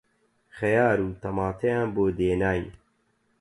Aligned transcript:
خەیار 0.57 0.97
و 1.05 1.17
تەماتەیان 1.21 1.87
بۆ 1.95 2.05
دێناین 2.17 2.65